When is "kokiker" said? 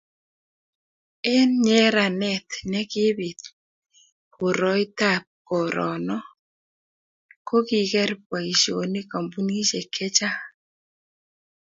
7.47-8.09